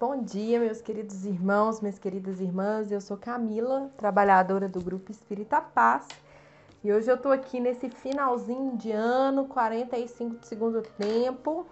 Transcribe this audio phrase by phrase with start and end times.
[0.00, 2.92] Bom dia, meus queridos irmãos, minhas queridas irmãs.
[2.92, 6.06] Eu sou Camila, trabalhadora do Grupo Espírita Paz.
[6.84, 11.66] E hoje eu tô aqui nesse finalzinho de ano, 45 de segundo tempo,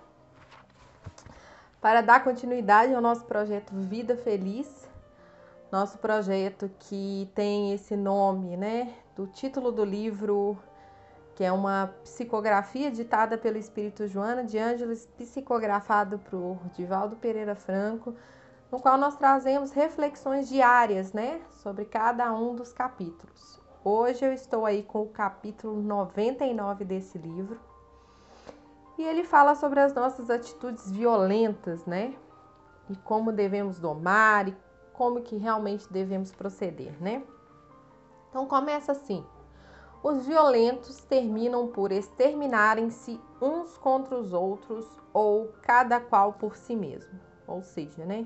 [1.81, 4.89] para dar continuidade ao nosso projeto Vida Feliz.
[5.71, 10.59] Nosso projeto que tem esse nome, né, do título do livro
[11.37, 18.15] que é uma psicografia ditada pelo Espírito Joana de Ângeles, psicografado por Divaldo Pereira Franco,
[18.73, 23.61] no qual nós trazemos reflexões diárias, né, sobre cada um dos capítulos.
[23.85, 27.61] Hoje eu estou aí com o capítulo 99 desse livro.
[28.97, 32.15] E ele fala sobre as nossas atitudes violentas, né?
[32.89, 34.57] E como devemos domar e
[34.95, 37.23] como que realmente devemos proceder, né?
[38.31, 39.23] Então começa assim:
[40.09, 47.19] os violentos terminam por exterminarem-se uns contra os outros ou cada qual por si mesmo.
[47.45, 48.25] Ou seja, né?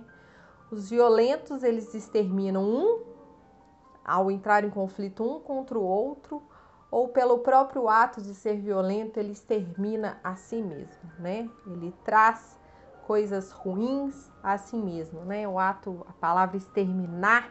[0.70, 3.02] Os violentos eles exterminam um
[4.04, 6.42] ao entrar em conflito um contra o outro
[6.90, 11.48] ou pelo próprio ato de ser violento ele extermina a si mesmo, né?
[11.66, 12.58] Ele traz
[13.06, 15.48] coisas ruins a si mesmo, né?
[15.48, 17.50] O ato, a palavra exterminar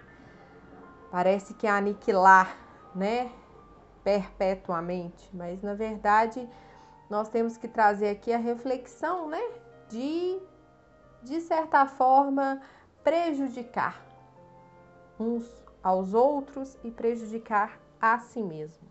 [1.10, 2.56] parece que é aniquilar,
[2.94, 3.32] né?
[4.04, 6.48] Perpetuamente, mas na verdade
[7.10, 9.42] nós temos que trazer aqui a reflexão, né,
[9.90, 10.40] de
[11.22, 12.62] de certa forma
[13.04, 14.02] prejudicar
[15.20, 15.46] uns
[15.84, 18.88] aos outros e prejudicar a si mesmo.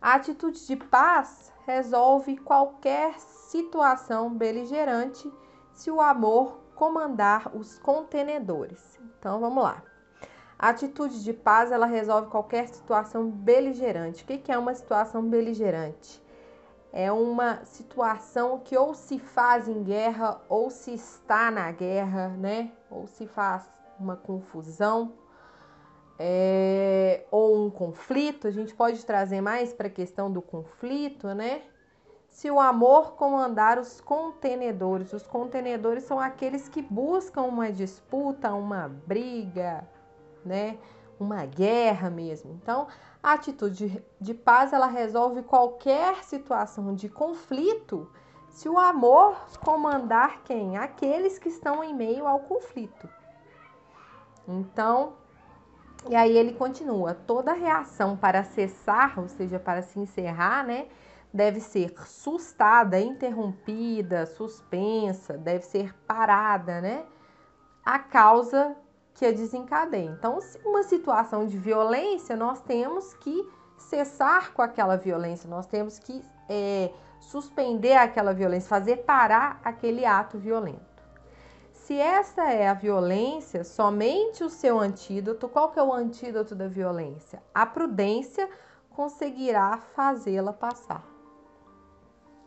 [0.00, 5.32] A atitude de paz resolve qualquer situação beligerante
[5.72, 8.98] se o amor comandar os contenedores.
[9.18, 9.82] Então vamos lá.
[10.58, 14.24] A atitude de paz ela resolve qualquer situação beligerante.
[14.24, 16.22] O que é uma situação beligerante?
[16.92, 22.72] É uma situação que ou se faz em guerra ou se está na guerra, né?
[22.90, 23.70] Ou se faz
[24.00, 25.12] uma confusão
[26.18, 28.48] é, ou um conflito.
[28.48, 31.62] A gente pode trazer mais para a questão do conflito, né?
[32.30, 38.88] Se o amor comandar os contenedores, os contenedores são aqueles que buscam uma disputa, uma
[38.88, 39.86] briga,
[40.46, 40.78] né?
[41.18, 42.52] Uma guerra mesmo.
[42.52, 42.86] Então,
[43.22, 48.08] a atitude de paz ela resolve qualquer situação de conflito
[48.50, 50.78] se o amor comandar quem?
[50.78, 53.06] Aqueles que estão em meio ao conflito.
[54.48, 55.14] Então,
[56.08, 60.86] e aí ele continua: toda reação para cessar, ou seja, para se encerrar, né,
[61.32, 67.04] deve ser sustada, interrompida, suspensa, deve ser parada, né?
[67.84, 68.74] A causa
[69.16, 70.10] que a desencadeia.
[70.10, 76.22] Então, uma situação de violência, nós temos que cessar com aquela violência, nós temos que
[76.48, 80.84] é, suspender aquela violência, fazer parar aquele ato violento.
[81.72, 86.68] Se essa é a violência, somente o seu antídoto, qual que é o antídoto da
[86.68, 87.42] violência?
[87.54, 88.48] A prudência
[88.90, 91.04] conseguirá fazê-la passar.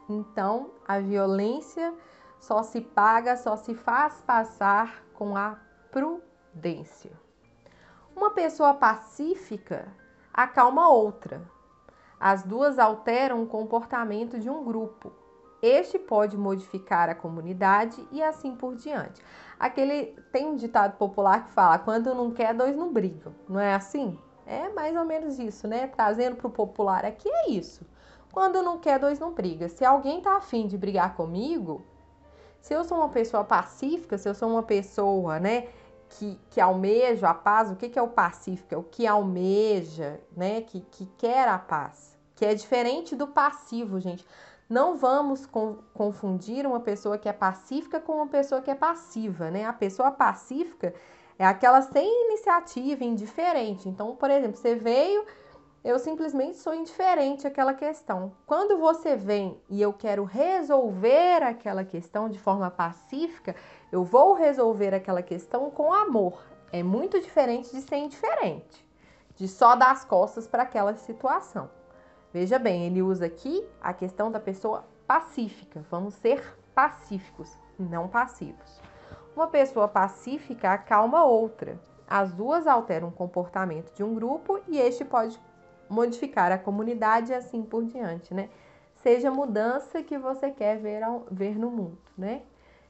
[0.08, 1.94] Então, a violência
[2.40, 5.58] só se paga, só se faz passar com a
[5.90, 6.29] prudência
[6.60, 7.12] prudência.
[8.16, 9.88] Uma pessoa pacífica
[10.34, 11.42] acalma outra.
[12.20, 15.12] As duas alteram o comportamento de um grupo.
[15.62, 19.22] Este pode modificar a comunidade e assim por diante.
[19.58, 23.34] Aquele tem um ditado popular que fala: quando não quer, dois não brigam.
[23.48, 24.18] Não é assim?
[24.46, 25.88] É mais ou menos isso, né?
[25.88, 27.86] Trazendo para o popular aqui é isso.
[28.32, 29.68] Quando não quer, dois não brigam.
[29.70, 31.84] Se alguém tá afim de brigar comigo,
[32.62, 35.68] se eu sou uma pessoa pacífica, se eu sou uma pessoa, né,
[36.10, 38.74] que, que almeja a paz, o que, que é o pacífico?
[38.74, 40.62] É o que almeja, né?
[40.62, 42.18] Que, que quer a paz.
[42.36, 44.26] Que é diferente do passivo, gente.
[44.68, 45.48] Não vamos
[45.94, 49.66] confundir uma pessoa que é pacífica com uma pessoa que é passiva, né?
[49.66, 50.94] A pessoa pacífica
[51.38, 53.88] é aquela sem iniciativa, indiferente.
[53.90, 55.26] Então, por exemplo, você veio,
[55.84, 58.34] eu simplesmente sou indiferente àquela questão.
[58.46, 63.56] Quando você vem e eu quero resolver aquela questão de forma pacífica,
[63.92, 66.44] eu vou resolver aquela questão com amor.
[66.72, 68.86] É muito diferente de ser indiferente,
[69.36, 71.70] de só dar as costas para aquela situação.
[72.32, 75.84] Veja bem, ele usa aqui a questão da pessoa pacífica.
[75.90, 76.44] Vamos ser
[76.76, 78.82] pacíficos, não passivos.
[79.36, 81.80] Uma pessoa pacífica acalma outra.
[82.08, 85.40] As duas alteram o comportamento de um grupo e este pode
[85.90, 88.50] modificar a comunidade e assim por diante, né?
[88.96, 92.42] Seja a mudança que você quer ver, ao, ver no mundo, né?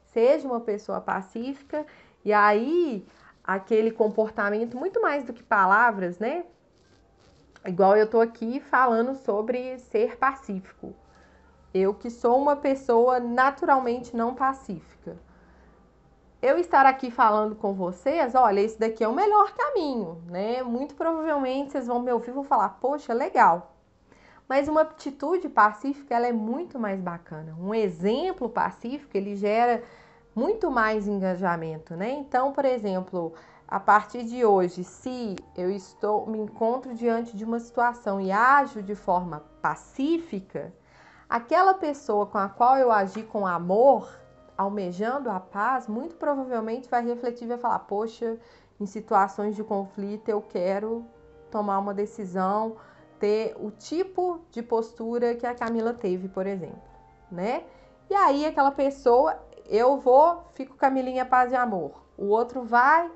[0.05, 1.85] Seja uma pessoa pacífica
[2.25, 3.07] e aí
[3.43, 6.43] aquele comportamento muito mais do que palavras, né?
[7.65, 10.93] Igual eu tô aqui falando sobre ser pacífico.
[11.73, 15.17] Eu que sou uma pessoa naturalmente não pacífica.
[16.41, 20.63] Eu estar aqui falando com vocês, olha, esse daqui é o melhor caminho, né?
[20.63, 23.75] Muito provavelmente vocês vão me ouvir e vão falar, poxa, legal.
[24.47, 27.55] Mas uma atitude pacífica, ela é muito mais bacana.
[27.59, 29.83] Um exemplo pacífico, ele gera
[30.33, 32.11] muito mais engajamento, né?
[32.11, 33.33] Então, por exemplo,
[33.67, 38.81] a partir de hoje, se eu estou me encontro diante de uma situação e ajo
[38.81, 40.73] de forma pacífica,
[41.29, 44.09] aquela pessoa com a qual eu agi com amor,
[44.59, 48.37] almejando a paz, muito provavelmente vai refletir e vai falar: "Poxa,
[48.77, 51.05] em situações de conflito eu quero
[51.49, 52.75] tomar uma decisão,
[53.19, 56.81] ter o tipo de postura que a Camila teve, por exemplo,
[57.31, 57.63] né?
[58.09, 61.91] E aí aquela pessoa, eu vou, fico Camilinha paz e amor.
[62.17, 63.09] O outro vai,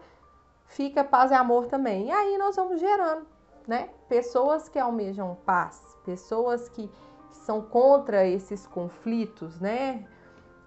[0.68, 2.08] fica paz e amor também.
[2.08, 3.28] E aí nós vamos gerando,
[3.68, 3.90] né?
[4.08, 10.08] Pessoas que almejam paz, pessoas que, que são contra esses conflitos, né?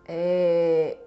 [0.08, 0.98] É,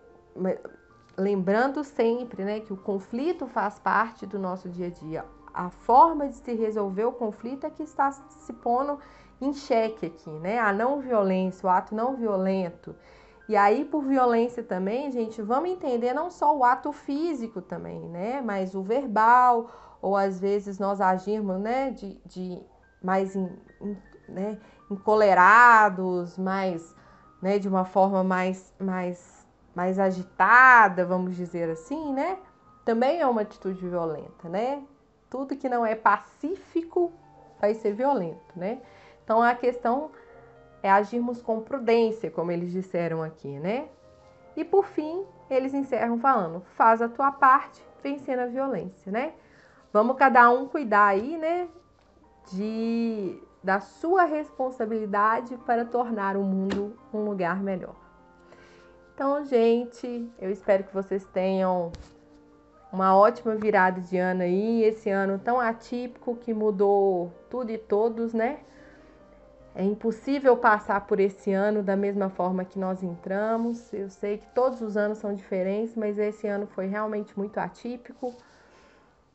[1.17, 6.27] lembrando sempre, né, que o conflito faz parte do nosso dia a dia a forma
[6.27, 8.99] de se resolver o conflito é que está se pondo
[9.41, 10.59] em xeque aqui, né?
[10.59, 12.95] A não violência, o ato não violento.
[13.47, 18.41] E aí, por violência também, gente, vamos entender não só o ato físico também, né?
[18.41, 19.69] Mas o verbal,
[20.01, 22.61] ou às vezes nós agirmos, né, de, de
[23.01, 23.49] mais in,
[23.81, 23.97] in,
[24.27, 24.57] né,
[24.89, 26.95] encolerados, mais,
[27.41, 32.37] né, de uma forma mais, mais, mais agitada, vamos dizer assim, né?
[32.85, 34.83] Também é uma atitude violenta, né?
[35.29, 37.13] tudo que não é pacífico
[37.59, 38.81] vai ser violento, né?
[39.23, 40.11] Então a questão
[40.81, 43.87] é agirmos com prudência, como eles disseram aqui, né?
[44.55, 49.33] E por fim, eles encerram falando: faz a tua parte, vencendo a violência, né?
[49.93, 51.67] Vamos cada um cuidar aí, né?
[52.51, 57.95] De da sua responsabilidade para tornar o mundo um lugar melhor.
[59.13, 61.91] Então, gente, eu espero que vocês tenham
[62.91, 68.33] uma ótima virada de ano aí, esse ano tão atípico que mudou tudo e todos,
[68.33, 68.59] né?
[69.75, 73.93] É impossível passar por esse ano da mesma forma que nós entramos.
[73.93, 78.35] Eu sei que todos os anos são diferentes, mas esse ano foi realmente muito atípico,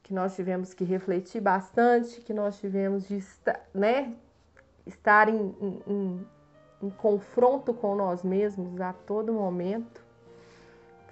[0.04, 3.24] que nós tivemos que refletir bastante, que nós tivemos de
[3.74, 4.14] né,
[4.86, 5.54] estar em,
[5.86, 6.26] em,
[6.82, 10.04] em confronto com nós mesmos a todo momento.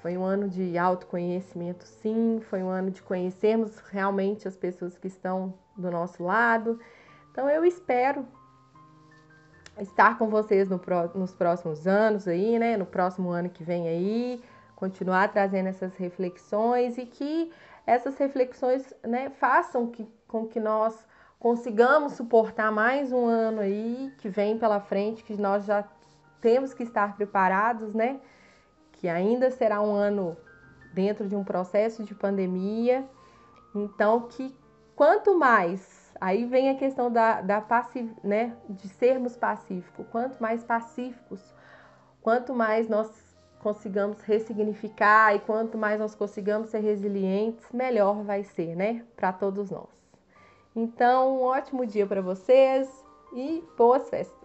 [0.02, 2.40] Foi um ano de autoconhecimento, sim.
[2.50, 6.78] Foi um ano de conhecermos realmente as pessoas que estão do nosso lado.
[7.30, 8.26] Então, eu espero
[9.80, 10.78] estar com vocês no,
[11.14, 12.76] nos próximos anos aí, né?
[12.76, 14.42] No próximo ano que vem aí,
[14.76, 17.52] continuar trazendo essas reflexões e que
[17.86, 21.06] essas reflexões, né, façam que, com que nós
[21.38, 25.84] consigamos suportar mais um ano aí que vem pela frente, que nós já
[26.40, 28.20] temos que estar preparados, né?
[28.92, 30.36] que ainda será um ano
[30.94, 33.04] dentro de um processo de pandemia.
[33.74, 34.56] Então, que
[34.94, 40.62] quanto mais, aí vem a questão da, da passiv, né, de sermos pacíficos, quanto mais
[40.62, 41.40] pacíficos,
[42.20, 43.31] quanto mais nós
[43.62, 49.70] consigamos ressignificar e quanto mais nós consigamos ser resilientes, melhor vai ser, né, para todos
[49.70, 49.88] nós.
[50.74, 52.88] Então, um ótimo dia para vocês
[53.34, 54.41] e boas festas!